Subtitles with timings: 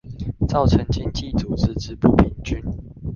[0.49, 2.59] 造成經濟組織之不平均